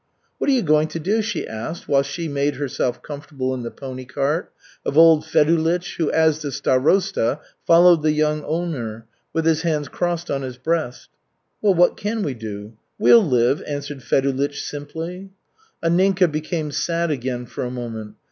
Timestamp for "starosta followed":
6.51-8.01